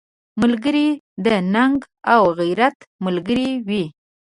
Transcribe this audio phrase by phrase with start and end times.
[0.41, 0.87] ملګری
[1.25, 1.79] د ننګ
[2.13, 3.83] او غیرت ملګری وي